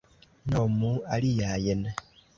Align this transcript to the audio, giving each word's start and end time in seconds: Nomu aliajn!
Nomu 0.51 0.91
aliajn! 1.15 1.81